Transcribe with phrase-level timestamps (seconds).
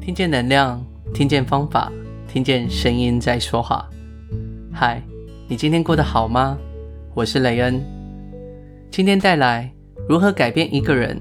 [0.00, 1.92] 听见能量，听见方法，
[2.26, 3.86] 听见声音在说话。
[4.72, 5.02] 嗨，
[5.46, 6.56] 你今天过得好吗？
[7.12, 7.84] 我是雷恩，
[8.90, 9.70] 今天带来
[10.08, 11.20] 如何改变一个人。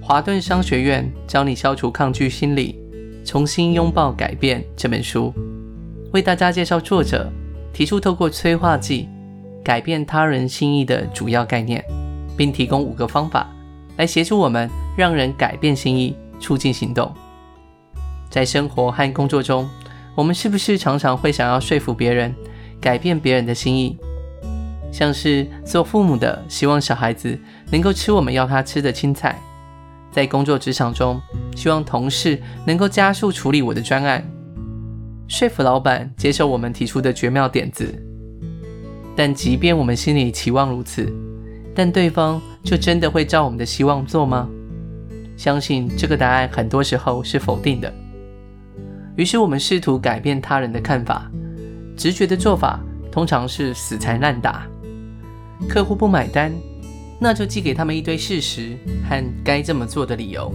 [0.00, 2.80] 华顿商学院教你消除抗拒心理，
[3.26, 5.30] 重新拥抱改变这本书，
[6.14, 7.30] 为大家介绍作者
[7.74, 9.06] 提出透过催化剂
[9.62, 11.84] 改变他人心意的主要概念，
[12.38, 13.46] 并提供五个方法
[13.98, 14.66] 来协助我们
[14.96, 17.12] 让人改变心意，促进行动。
[18.30, 19.68] 在生活和工作中，
[20.14, 22.34] 我们是不是常常会想要说服别人，
[22.80, 23.96] 改变别人的心意？
[24.90, 27.38] 像是做父母的希望小孩子
[27.70, 29.38] 能够吃我们要他吃的青菜，
[30.10, 31.20] 在工作职场中，
[31.54, 34.26] 希望同事能够加速处理我的专案，
[35.28, 37.94] 说服老板接受我们提出的绝妙点子。
[39.14, 41.12] 但即便我们心里期望如此，
[41.74, 44.48] 但对方就真的会照我们的希望做吗？
[45.36, 47.92] 相信这个答案很多时候是否定的。
[49.18, 51.28] 于是我们试图改变他人的看法，
[51.96, 52.78] 直觉的做法
[53.10, 54.64] 通常是死缠烂打。
[55.68, 56.52] 客户不买单，
[57.20, 58.78] 那就寄给他们一堆事实
[59.10, 60.54] 和该这么做的理由。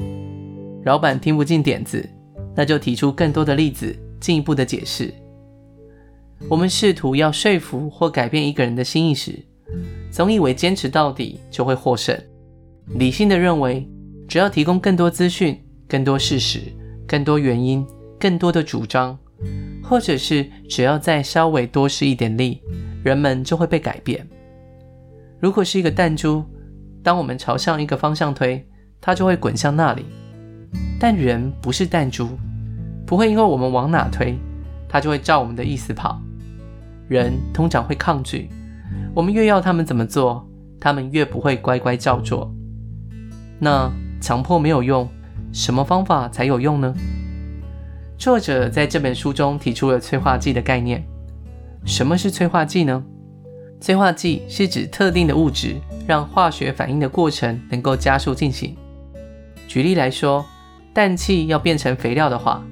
[0.86, 2.10] 老板听不进点子，
[2.56, 5.14] 那就提出更多的例子，进一步的解释。
[6.48, 9.38] 我们试图要说服或改变一个人的心意时，
[10.10, 12.18] 总以为坚持到底就会获胜。
[12.98, 13.86] 理性的认为，
[14.26, 16.62] 只要提供更多资讯、更多事实、
[17.06, 17.86] 更多原因。
[18.24, 19.20] 更多的主张，
[19.84, 22.62] 或者是只要再稍微多施一点力，
[23.04, 24.26] 人们就会被改变。
[25.42, 26.42] 如果是一个弹珠，
[27.04, 28.66] 当我们朝向一个方向推，
[29.02, 30.06] 它就会滚向那里。
[30.98, 32.30] 但人不是弹珠，
[33.06, 34.40] 不会因为我们往哪推，
[34.88, 36.18] 它就会照我们的意思跑。
[37.10, 38.48] 人通常会抗拒，
[39.14, 40.48] 我们越要他们怎么做，
[40.80, 42.50] 他们越不会乖乖照做。
[43.60, 45.10] 那强迫没有用，
[45.52, 46.96] 什么方法才有用呢？
[48.18, 51.04] 作者在这本书中提出了催化剂的概念。
[51.86, 53.04] 什么是催化剂呢？
[53.82, 55.76] 催化剂是指特定的物质
[56.08, 58.78] 让化学反应的过程能够加速进行。
[59.68, 60.46] 举例来说，
[60.94, 62.64] 氮气要变成肥料的话，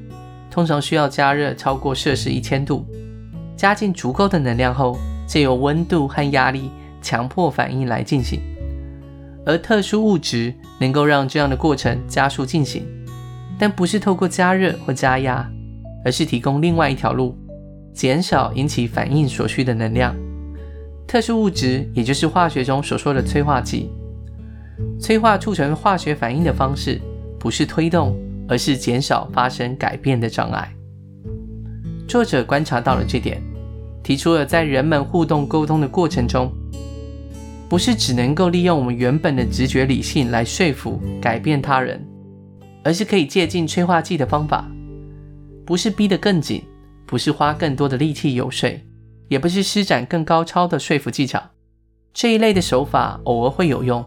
[0.50, 2.86] 通常需要加热超过摄氏一千度，
[3.58, 4.98] 加进足够的能量后，
[5.28, 6.70] 借由温度和压力
[7.02, 8.40] 强迫反应来进行。
[9.46, 12.86] 而特殊物质能够让这样的过程加速进行。
[13.62, 15.48] 但不是透过加热或加压，
[16.04, 17.38] 而是提供另外一条路，
[17.94, 20.16] 减少引起反应所需的能量。
[21.08, 23.88] 特殊物质也就是化学中所说的催化剂。
[25.00, 27.00] 催化促成化学反应的方式，
[27.40, 28.18] 不是推动，
[28.50, 30.68] 而是减少发生改变的障碍。
[32.08, 33.40] 作者观察到了这点，
[34.02, 36.52] 提出了在人们互动沟通的过程中，
[37.70, 42.04] 不是只能够利用我们原本的直觉理性来说服、改变他人。
[42.84, 44.70] 而是可以借鉴催化剂的方法，
[45.66, 46.64] 不是逼得更紧，
[47.06, 48.84] 不是花更多的力气游说，
[49.28, 51.42] 也不是施展更高超的说服技巧。
[52.14, 54.04] 这一类的手法偶尔会有用，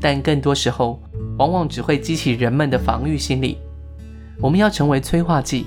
[0.00, 1.00] 但更多时候
[1.38, 3.56] 往往只会激起人们的防御心理。
[4.40, 5.64] 我们要成为催化剂，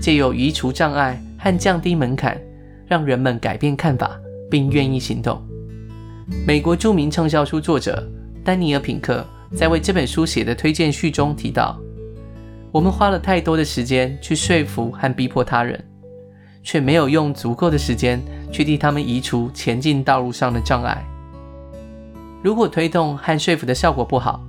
[0.00, 2.40] 借由移除障碍和降低门槛，
[2.86, 4.18] 让人们改变看法
[4.50, 5.40] 并愿意行动。
[6.46, 8.08] 美国著名畅销书作者
[8.42, 9.24] 丹尼尔·品克
[9.54, 11.78] 在为这本书写的推荐序中提到。
[12.72, 15.84] 我们花了太多的时间去说服和逼迫他人，
[16.62, 18.22] 却没有用足够的时间
[18.52, 21.04] 去替他们移除前进道路上的障碍。
[22.42, 24.40] 如果推动和说服的效果不好，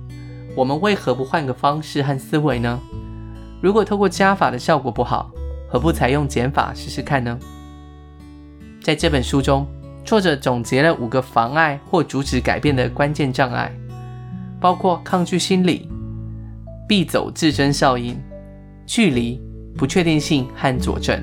[0.54, 2.78] 我们为何不换个方式和思维呢？
[3.60, 5.30] 如果透过加法的效果不好，
[5.68, 7.36] 何不采用减法试试看呢？
[8.80, 9.66] 在这本书中，
[10.04, 13.72] 作者总结了五个妨碍或阻止改变的关键障碍，
[14.60, 15.88] 包括抗拒心理。
[16.92, 18.14] 必走自珍效应、
[18.84, 19.40] 距离、
[19.78, 21.18] 不确定性和佐证，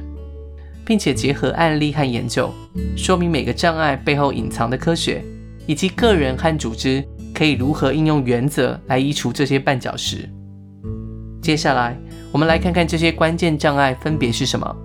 [0.83, 2.51] 并且结合案例和研究，
[2.97, 5.23] 说明每个障碍背后隐藏的科学，
[5.67, 10.27] 以及个人和组织可以如何应用原则来移除这些绊脚石。
[11.39, 11.95] 接下来，
[12.31, 14.75] 我们来看看这些关键障碍分别是什么。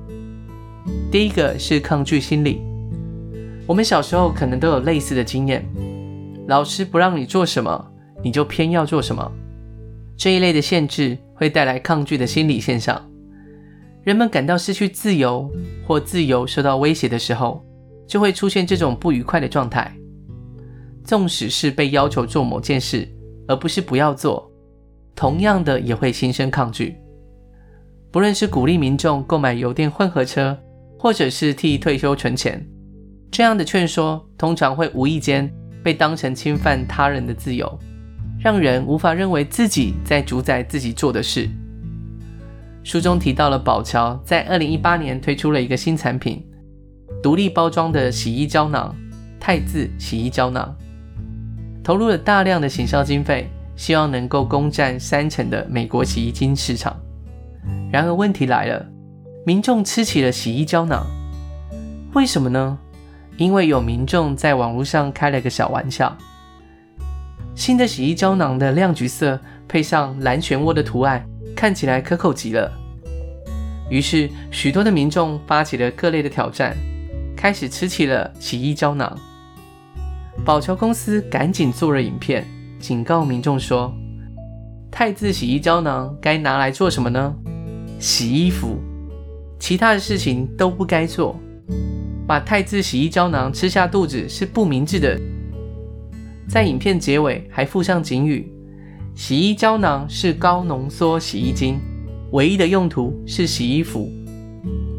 [1.10, 2.60] 第一个是抗拒心理。
[3.66, 5.64] 我们小时候可能都有类似的经验：
[6.46, 7.90] 老师不让你做什么，
[8.22, 9.32] 你就偏要做什么。
[10.16, 13.00] 这一类的限制会带来抗拒的心理现象，
[14.04, 15.50] 人们感到失去自由
[15.86, 17.64] 或自由受到威胁的时候，
[18.06, 19.92] 就会出现这种不愉快的状态。
[21.02, 23.06] 纵使是被要求做某件事，
[23.46, 24.50] 而不是不要做，
[25.14, 26.96] 同样的也会心生抗拒。
[28.10, 30.56] 不论是鼓励民众购买油电混合车，
[30.98, 32.64] 或者是替退休存钱，
[33.30, 35.52] 这样的劝说通常会无意间
[35.82, 37.78] 被当成侵犯他人的自由。
[38.44, 41.48] 让人无法认为自己在主宰自己做的事。
[42.82, 46.46] 书中提到了宝乔在二零一八年推出了一个新产品，
[47.22, 48.94] 独立包装的洗衣胶囊——
[49.40, 50.76] 汰渍洗衣胶囊，
[51.82, 56.94] 投入了大量的行销经费，希望能够攻占三成的美国洗衣精市场。
[57.90, 58.86] 然而问题来了，
[59.46, 61.06] 民众吃起了洗衣胶囊，
[62.12, 62.78] 为什么呢？
[63.38, 66.14] 因为有民众在网络上开了个小玩笑，
[67.54, 71.24] 新的洗衣胶囊的亮橘色配上蓝漩涡的图案。
[71.56, 72.70] 看起来可口极了，
[73.88, 76.76] 于是许多的民众发起了各类的挑战，
[77.36, 79.16] 开始吃起了洗衣胶囊。
[80.44, 82.44] 宝侨公司赶紧做了影片，
[82.80, 83.94] 警告民众说
[84.90, 87.32] ：“汰渍洗衣胶囊该拿来做什么呢？
[88.00, 88.76] 洗衣服，
[89.60, 91.38] 其他的事情都不该做。
[92.26, 95.18] 把汰渍洗衣胶囊吃下肚子是不明智的。”
[96.48, 98.50] 在影片结尾还附上警语。
[99.14, 101.78] 洗衣胶囊是高浓缩洗衣精，
[102.32, 104.10] 唯一的用途是洗衣服。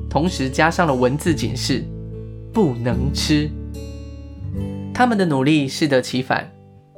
[0.10, 1.84] 同时加上了文字警示：
[2.54, 3.50] 不能吃。
[4.94, 6.50] 他们的努力适得其反，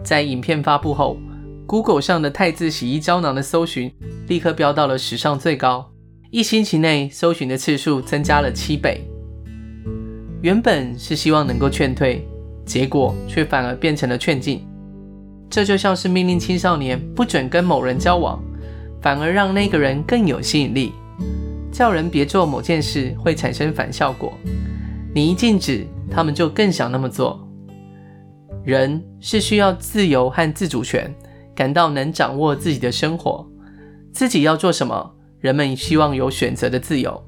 [0.03, 1.17] 在影片发布后
[1.65, 3.91] ，Google 上的汰渍洗衣胶囊的搜寻
[4.27, 5.91] 立刻飙到了史上最高，
[6.29, 9.01] 一星期内搜寻的次数增加了七倍。
[10.43, 12.23] 原本是希望能够劝退，
[12.67, 14.61] 结果却反而变成了劝进。
[15.49, 18.39] 这就像是命令青少年不准跟某人交往，
[19.01, 20.91] 反而让那个人更有吸引力；
[21.71, 24.33] 叫人别做某件事会产生反效果。
[25.15, 27.39] 你一禁止，他们就更想那么做。
[28.63, 31.09] 人是需要自由和自主权，
[31.55, 33.47] 感到能掌握自己的生活，
[34.11, 35.13] 自己要做什么。
[35.39, 37.23] 人们希望有选择的自由，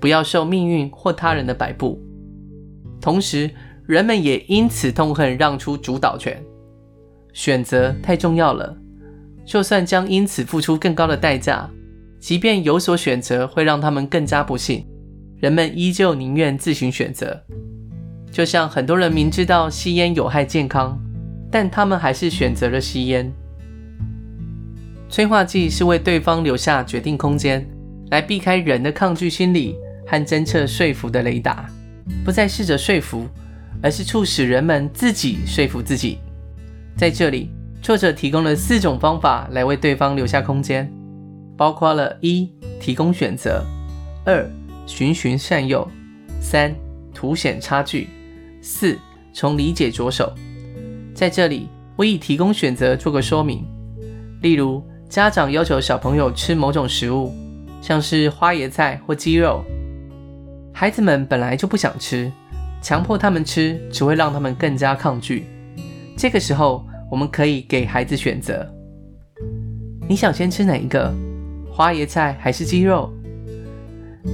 [0.00, 2.00] 不要受命运或他人的摆布。
[3.00, 3.48] 同时，
[3.86, 6.40] 人们也因此痛恨让出主导权。
[7.32, 8.76] 选择太重要了，
[9.44, 11.68] 就算将因此付出更高的代价，
[12.18, 14.84] 即便有所选择会让他们更加不幸，
[15.38, 17.40] 人们依旧宁愿自行选择。
[18.30, 20.98] 就像很多人明知道吸烟有害健康，
[21.50, 23.32] 但他们还是选择了吸烟。
[25.08, 27.68] 催化剂是为对方留下决定空间，
[28.10, 31.68] 来避开人的抗拒心理和侦测说服的雷达，
[32.24, 33.26] 不再试着说服，
[33.82, 36.18] 而是促使人们自己说服自己。
[36.96, 37.50] 在这里，
[37.80, 40.90] 作者提供了四种方法来为对方留下空间，
[41.56, 43.64] 包括了一提供选择，
[44.24, 44.48] 二
[44.86, 45.88] 循循善诱，
[46.40, 46.74] 三
[47.14, 48.08] 凸显差距，
[48.60, 48.98] 四
[49.32, 50.32] 从理解着手。
[51.14, 53.64] 在这里，我以提供选择做个说明。
[54.42, 57.32] 例如，家长要求小朋友吃某种食物，
[57.82, 59.64] 像是花椰菜或鸡肉，
[60.72, 62.30] 孩子们本来就不想吃，
[62.82, 65.46] 强迫他们吃只会让他们更加抗拒。
[66.16, 68.66] 这个时候，我们可以给孩子选择：
[70.08, 71.12] 你想先吃哪一个？
[71.72, 73.12] 花椰菜还是鸡肉？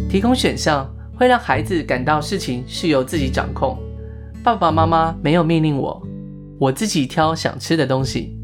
[0.08, 3.78] 提供选项会让孩子感到事情是由自己掌控。
[4.42, 6.02] 爸爸妈妈没有命令我，
[6.58, 8.36] 我自己挑想吃的东西。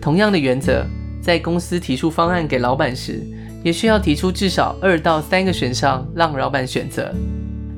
[0.00, 0.84] 同样的原则，
[1.20, 3.20] 在公司提出方案给老板时，
[3.64, 7.12] 也需要提出至少二到三个选项让老板选择，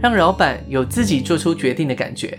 [0.00, 2.38] 让老板有自己做出决定的感觉。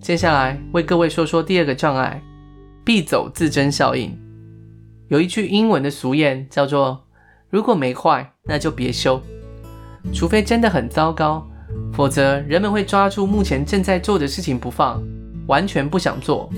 [0.00, 2.20] 接下来为各位说说第二个障碍——
[2.84, 4.14] 必走自珍效应。
[5.08, 7.04] 有一句英文的俗谚叫做
[7.48, 9.20] ：“如果没坏，那就别修。
[10.12, 11.46] 除非真的很糟糕，
[11.92, 15.02] 否则人们会抓住目前正在做的事情不放，
[15.46, 16.50] 完全不想做。”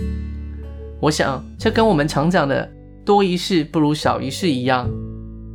[0.98, 2.68] 我想，这跟我们常讲的
[3.04, 4.88] “多一事不如少一事”一样，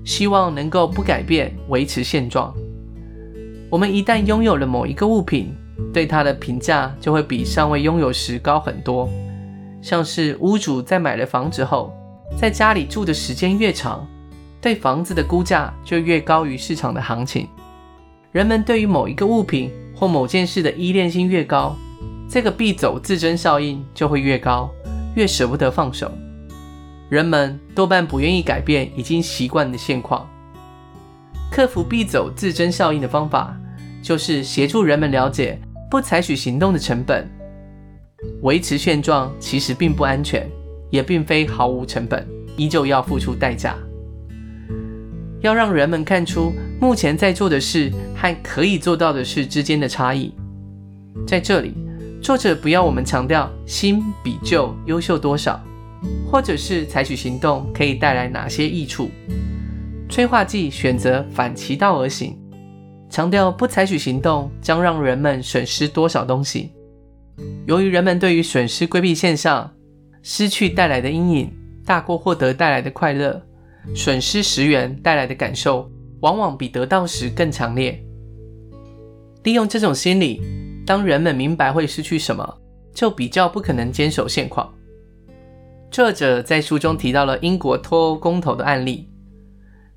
[0.06, 2.56] 希望能够不改变，维持现状。
[3.72, 5.56] 我们一旦拥有了某一个物品，
[5.94, 9.10] 对它的评价就会比尚未拥有时高很多，
[9.82, 11.94] 像是屋主在买了房子后，
[12.38, 14.06] 在家里住的时间越长，
[14.60, 17.48] 对房子的估价就越高于市场的行情。
[18.34, 21.74] 人们对于某一个物品或某件事的依恋性越高，
[22.30, 24.70] 这个必走自珍效应就会越高，
[25.16, 26.12] 越舍不得放手。
[27.08, 30.30] 人们多半不愿意改变已经习惯的现况。
[31.50, 33.54] 克服必走自珍效应的方法，
[34.02, 35.60] 就是协助人们了解。
[35.90, 37.28] 不采取行动的成本，
[38.44, 40.50] 维持现状其实并不安全，
[40.90, 43.76] 也并非毫无成本，依旧要付出代价。
[45.42, 50.34] 要让人们看出目前在做的事和可以做到的事之间的差异。
[51.28, 51.74] 在这里，
[52.22, 55.60] 作者不要我们强调新比旧优秀多少，
[56.26, 59.12] 或者是采取行动可以带来哪些益处。
[60.10, 62.38] 催化剂选择反其道而行。
[63.12, 66.72] 强调不采取行动将让人们损失多少东西。
[67.68, 69.70] 由于人们对于损失规避现象，
[70.24, 71.54] 失去带来的阴影
[71.86, 73.42] 大过获得带来的快乐，
[73.94, 75.92] 损失十元带来的感受，
[76.22, 78.02] 往往比得到时更强烈。
[79.44, 80.42] 利用这种心理，
[80.86, 82.58] 当人们明白会失去什么，
[82.94, 84.74] 就比较不可能坚守现况。
[85.90, 89.10] 作者在书中提到了英国脱欧公投的案例。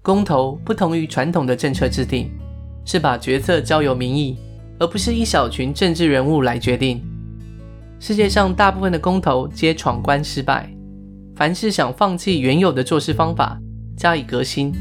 [0.02, 2.30] 公投不同于传统的政策制定，
[2.84, 4.36] 是把决策交由民意，
[4.78, 7.02] 而不是一小群政治人物来决定。
[7.98, 10.70] 世界上大部分的公投皆闯关失败。
[11.36, 13.58] 凡是想放弃原有的做事方法，
[13.96, 14.72] 加以革新，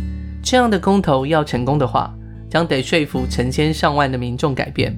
[0.44, 2.14] 这样的公投要成功的话，
[2.48, 4.96] 将得说服成千上万的民众改变。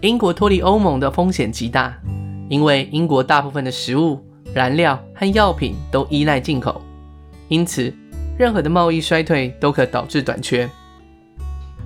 [0.00, 1.96] 英国脱离欧盟的风险极大，
[2.48, 4.20] 因为英国大部分的食物、
[4.54, 6.80] 燃料和药品都依赖进口，
[7.48, 7.92] 因此
[8.38, 10.70] 任何的贸易衰退都可导致短缺。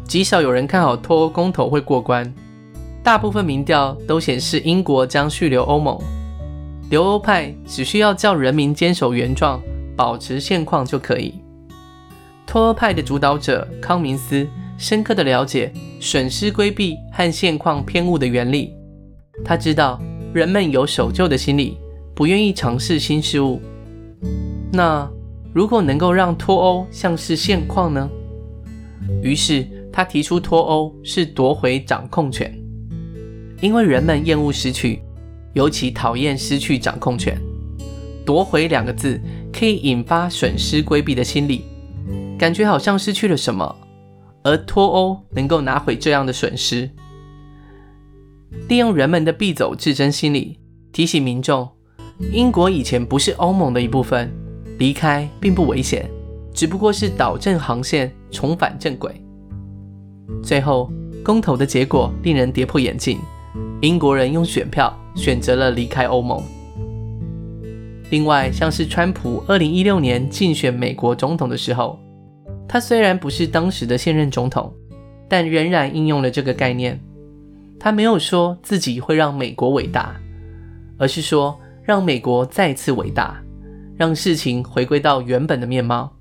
[0.08, 2.32] 极少有人看好脱欧公投会过关，
[3.02, 5.98] 大部分民调都显示英国将续留欧盟。
[6.88, 9.60] 留欧派只需要叫人民坚守原状，
[9.94, 11.34] 保持现况就可以。
[12.46, 14.48] 脱欧派的主导者康明斯
[14.78, 18.72] 深刻地了解损失规避和现况偏误的原理，
[19.44, 20.00] 他知道
[20.32, 21.76] 人们有守旧的心理，
[22.14, 23.60] 不愿意尝试新事物。
[24.72, 25.06] 那
[25.52, 28.08] 如果能够让脱欧像是现况呢？
[29.22, 29.66] 于是
[29.98, 32.56] 他提出脱欧是夺回掌控权，
[33.60, 35.02] 因为人们厌恶失去。
[35.54, 37.36] 尤其讨厌失去掌控权，
[38.24, 39.20] 夺回两个字
[39.52, 41.64] 可以引发损失规避的心理，
[42.38, 43.74] 感觉好像失去了什么，
[44.44, 46.88] 而脱欧能够拿回这样的损失。
[48.68, 50.60] 利用人们的必走自珍心理，
[50.92, 51.68] 提醒民众，
[52.30, 54.32] 英国以前不是欧盟的一部分，
[54.78, 56.08] 离开并不危险，
[56.54, 59.20] 只不过是导正航线，重返正轨。
[60.42, 60.90] 最后，
[61.24, 63.18] 公投的结果令人跌破眼镜，
[63.80, 64.96] 英国人用选票。
[65.16, 66.40] 选择了离开欧盟。
[68.08, 71.98] 另外，像是川普2016年竞选美国总统的时候，
[72.68, 74.72] 他虽然不是当时的现任总统，
[75.28, 77.00] 但仍然应用了这个概念。
[77.80, 80.14] 他没有说自己会让美国伟大，
[80.98, 83.42] 而是说让美国再次伟大，
[83.96, 86.12] 让事情回归到原本的面貌。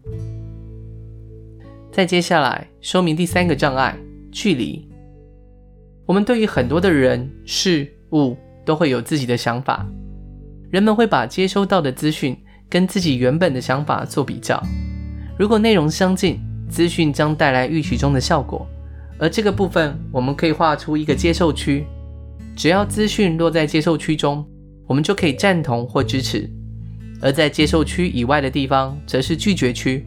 [1.97, 3.97] 再接下来说明第三个障碍：
[4.31, 4.87] 距离。
[6.05, 9.83] 我们对于很多的人事物，都会有自己的想法，
[10.69, 12.37] 人们会把接收到的资讯
[12.69, 14.61] 跟自己原本的想法做比较。
[15.39, 16.39] 如果内容相近，
[16.69, 18.67] 资讯将带来预期中的效果，
[19.17, 21.83] 而这个部分我们可以画出一个接受区。
[22.55, 24.45] 只要资讯落在接受区中，
[24.85, 26.47] 我们就可以赞同或支持；
[27.23, 30.05] 而在接受区以外的地方，则是拒绝区。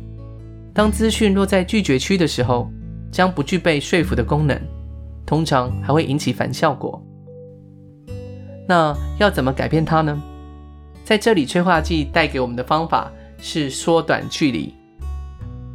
[0.73, 2.71] 当资讯落在拒绝区的时候，
[3.11, 4.61] 将不具备说服的功能，
[5.27, 7.03] 通常还会引起反效果。
[8.69, 10.21] 那要怎么改变它呢？
[11.05, 14.73] 在这里，催化剂带给我们的方法是缩短距离。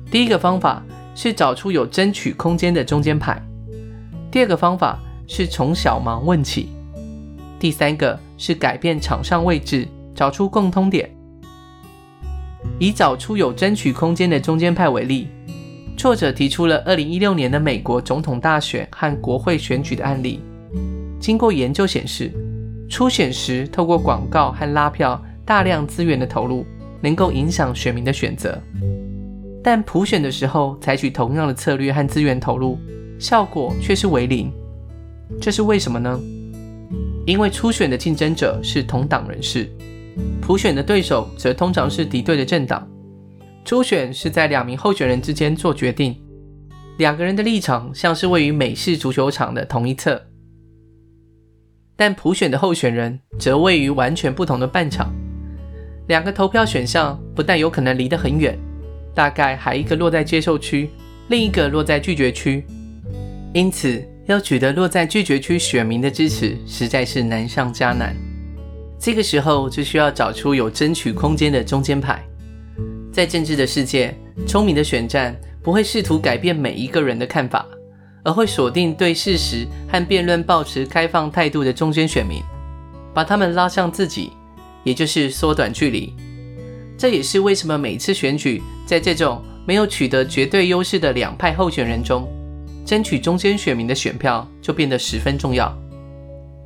[0.10, 0.82] 第一个方法
[1.14, 3.36] 是找出有争取空间的中间派；
[4.32, 6.68] 第二个方法是从小盲问起；
[7.60, 11.10] 第三个是改变场上位置，找出共通点。
[12.80, 15.28] 以找出有争取空间的中间派为例，
[15.98, 20.42] 作者提出了2016年的美国总统大选和国会选举的案例。
[21.20, 22.32] 经过研究显示，
[22.90, 26.66] 初选时，透过广告和拉票，大量资源的投入，
[27.02, 28.60] 能够影响选民的选择；
[29.64, 32.78] 但普选的时候，采取同样的策略和资源投入，
[33.18, 34.52] 效果却是为零。
[35.42, 36.20] 这是为什么呢？
[37.26, 39.68] 因为初选的竞争者是同党人士，
[40.42, 42.88] 普选的对手则通常是敌对的政党。
[43.64, 46.16] 初选是在两名候选人之间做决定，
[46.98, 50.22] 两个人的立场像是位于美式足球场的同一侧。
[51.96, 55.12] 但普选的候选人则位于完全不同的半场，
[56.08, 58.56] 两个投票选项不但有可能离得很远，
[59.16, 60.90] 大概还一个落在接受区，
[61.30, 62.64] 另一个落在拒绝区。
[63.54, 68.16] 因此，要取得落在拒绝区选民的支持，实在是难上加难。
[69.06, 72.20] 这个时候就需要找出有争取空间的中间派。
[73.14, 77.64] 在政治的世界，聪明的选战不会试图改变每一个人的看法。
[78.24, 82.42] 而会锁定对事实和辩论保持开放态度的中间选民，
[83.14, 84.32] 把他们拉向自己，
[84.84, 86.12] 也就是缩短距离。
[86.98, 92.28] 这也是为什么每次选举，在这种没有取得绝对优势的两派候选人中，
[92.84, 95.72] 争取中间选民的选票就变得十分重要。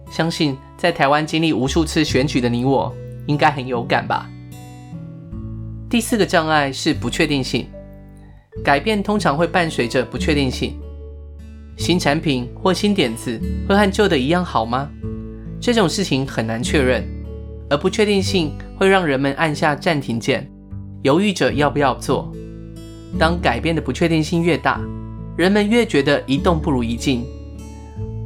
[0.09, 2.95] 相信在台湾经历无数次选举的你我，
[3.27, 4.29] 应该很有感吧。
[5.89, 7.67] 第四个障碍是不确定性，
[8.63, 10.79] 改变通常会伴随着不确定性。
[11.75, 14.89] 新产品或新点子会和旧的一样好吗？
[15.59, 17.03] 这种事情很难确认，
[17.69, 20.49] 而不确定性会让人们按下暂停键，
[21.01, 22.31] 犹豫着要不要做。
[23.19, 24.79] 当改变的不确定性越大，
[25.35, 27.25] 人们越觉得一动不如一静。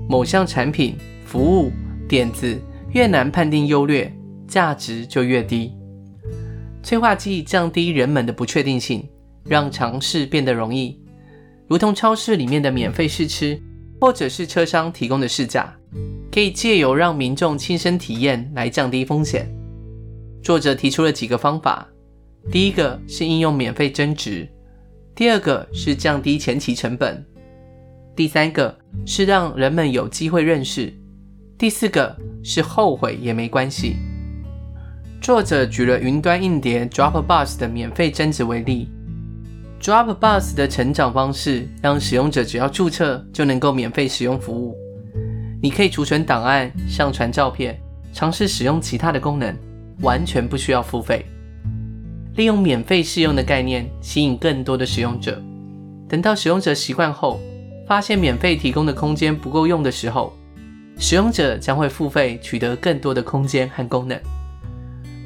[0.07, 0.95] 某项产品、
[1.25, 1.72] 服务、
[2.13, 4.15] 点子越难判定优劣，
[4.48, 5.74] 价值就越低。
[6.84, 9.10] 催化剂降低人们的不确定性，
[9.46, 11.01] 让尝试变得容易，
[11.67, 13.60] 如同超市里面的免费试吃，
[14.00, 15.75] 或者是车商提供的试驾，
[16.32, 19.51] 可以借由让民众亲身体验来降低风险。
[20.43, 21.89] 作者提出了几个方法，
[22.51, 24.48] 第一个是应用免费增值，
[25.15, 27.25] 第二个是降低前期成本，
[28.15, 30.93] 第三个是让人们有机会认识，
[31.63, 33.96] 第四个是后悔也没关系。
[35.22, 38.89] 作者举了云端硬碟 Dropbox 的免费增值为例
[39.79, 44.75] ，Dropbox 的成长方式让使用者只要注册就能够免费使用服务。
[45.62, 47.79] 你可以储存档案、上传照片、
[48.12, 49.55] 尝试使用其他的功能，
[50.01, 51.25] 完全不需要付费。
[52.36, 55.41] 利用免费试用的概念吸引更多的使用者，
[56.10, 57.39] 等到使用者习惯后，
[57.88, 60.34] 发现免费提供的空间不够用的时候，
[60.97, 64.19] 使用者将会付费取得更多的空间和功能。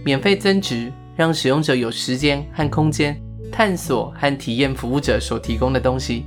[0.03, 3.19] 免费增值，让使用者有时间和空间
[3.51, 6.25] 探索和体验服务者所提供的东西。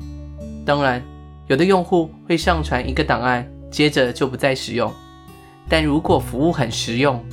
[0.64, 1.02] 当然，
[1.49, 4.92] 有的用户会上传一个档案，接着就不再使用。
[5.68, 7.25] 但如果服务很实用，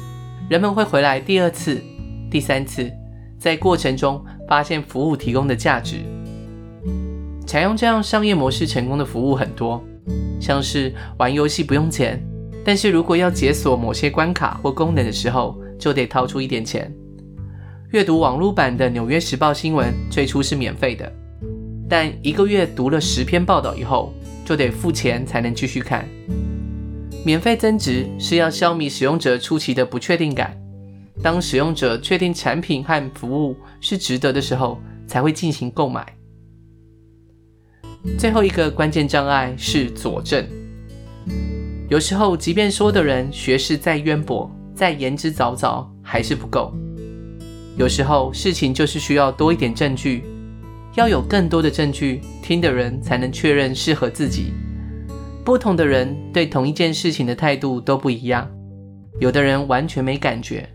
[0.49, 1.83] 人们会回来第二次、
[2.31, 2.89] 第三次，
[3.37, 5.97] 在过程中发现服务提供的价值。
[7.45, 9.83] 采用这样商业模式成功的服务很多，
[10.39, 12.21] 像是玩游戏不用钱，
[12.63, 16.93] 但是如果要解锁某些关卡或功能的时候，就得掏出一点钱。
[17.91, 21.09] 阅读网络版的《纽约时报》新闻最初是免费的，
[21.89, 24.13] 但一个月读了十篇报道以后，
[24.45, 26.05] 就得付钱才能继续看。
[27.23, 30.57] 免费增值是要消弭使用者初期的不确定感，
[31.21, 36.16] 当使用者确定产品和服务是值得的时候，才会进行购买。
[38.17, 40.45] 最后一个关键障碍是佐证。
[41.89, 46.73] 有时候，即便说的人学识再渊博，再言之凿凿还是不够，
[47.77, 50.23] 有时候事情就是需要多一点证据，
[50.95, 54.51] 要有更多的证据，听的人才能确认适合自己。
[55.45, 58.49] 不同的人对同一件事情的态度都不一样，
[59.21, 60.69] 有的人完全没感觉，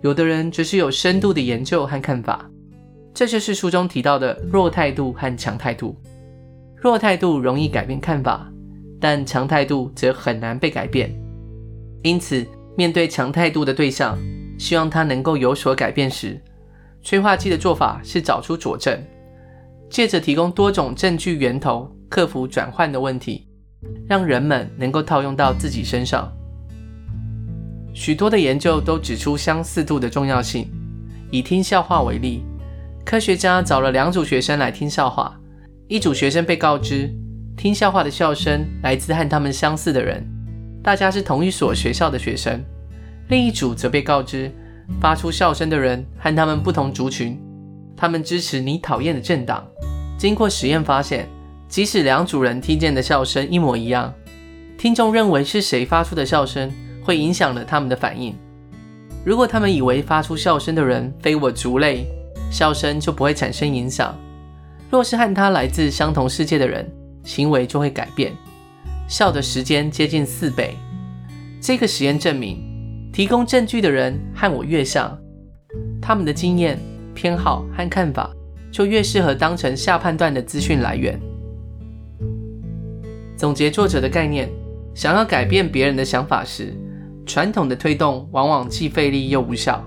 [0.00, 2.48] 有的人只是有深度的研究和看法。
[3.12, 6.00] 这就是书中提到的弱态度和强态度。
[6.82, 8.44] 弱态度容易改变看法，
[9.00, 11.14] 但强态度则很难被改变。
[12.02, 12.44] 因此，
[12.76, 14.18] 面对强态度的对象，
[14.58, 16.42] 希望他能够有所改变时，
[17.00, 19.00] 催化剂的做法是找出佐证，
[19.88, 23.46] 借着提供多种证据源头，克服转换的问题，
[24.08, 26.28] 让人们能够套用到自己身上。
[27.94, 30.68] 许多的研究都指出相似度的重要性。
[31.30, 32.42] 以听笑话为例，
[33.04, 35.38] 科学家找了两组学生来听笑话，
[35.92, 37.14] 一组学生被告知，
[37.54, 40.26] 听笑话的笑声来自和他们相似的人。
[40.82, 42.64] 大家是同一所学校的学生，
[43.28, 44.50] 另一组则被告知，
[44.98, 47.38] 发出笑声的人和他们不同族群，
[47.94, 49.68] 他们支持你讨厌的政党。
[50.16, 51.28] 经过实验发现，
[51.68, 54.10] 即使两组人听见的笑声一模一样，
[54.78, 56.72] 听众认为是谁发出的笑声，
[57.04, 58.34] 会影响了他们的反应。
[59.26, 62.06] 如果他们以为发出笑声的人非我族类，
[62.50, 64.14] 笑声就不会产生影响；
[64.92, 66.86] 若是和他来自相同世界的人，
[67.24, 68.30] 行为就会改变。
[69.08, 70.76] 笑的时间接近四倍。
[71.62, 72.58] 这个实验证明，
[73.10, 75.18] 提供证据的人和我越像，
[75.98, 76.78] 他们的经验、
[77.14, 78.30] 偏好和看法
[78.70, 81.18] 就越适合当成下判断的资讯来源。
[83.34, 84.46] 总结作者的概念，
[84.94, 86.70] 想要改变别人的想法时，
[87.24, 89.82] 传统的推动往往既费力又无效。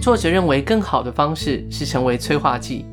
[0.00, 2.86] 作者认为，更好的方式是成为催化剂，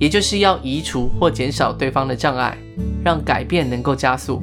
[0.00, 2.56] 也就是要移除或减少对方的障碍，
[3.04, 4.42] 让改变能够加速。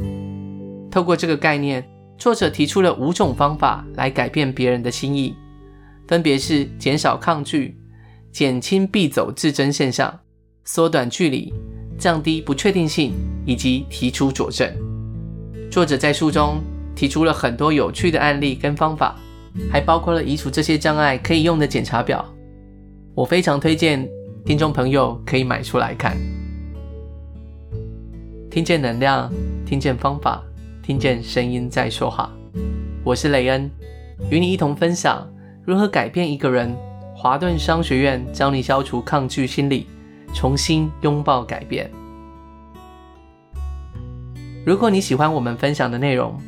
[0.92, 1.84] 透过这个概念，
[2.16, 5.36] 作者提出了五种方法来改变别人的心意，
[6.08, 7.76] 分别是减少抗拒、
[8.32, 10.20] 减轻必走自珍现象、
[10.64, 11.52] 缩短距离、
[11.98, 14.72] 降低不确定性以及提出佐证。
[15.72, 16.62] 作者在书中
[16.96, 19.16] 提出了很多有趣的案例跟方法，
[19.72, 22.24] 还包括了移除这些障碍可以用的检查表。
[23.16, 24.08] 我非常推荐
[24.48, 26.16] 听众朋友可以买出来看。
[28.50, 29.30] 听见能量，
[29.66, 30.42] 听见方法。
[30.82, 32.32] 听见声音在说话，
[33.04, 33.70] 我是雷恩，
[34.32, 35.30] 与你一同分享
[35.66, 36.74] 如何改变一个人。
[37.14, 39.86] 华顿商学院教你消除抗拒心理，
[40.34, 41.92] 重新拥抱改变。
[44.66, 46.40] 如果你喜欢我们分享的内容，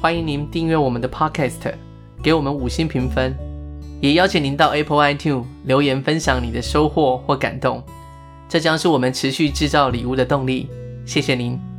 [0.00, 1.74] 欢迎您订阅我们的 Podcast，
[2.22, 3.36] 给我们五星评分，
[4.00, 7.82] 也邀请您到 Apple iTunes 留言分享你的收获或感动。
[8.48, 10.68] 这将是我们持续制造礼物的动力。
[11.06, 11.73] 谢谢您。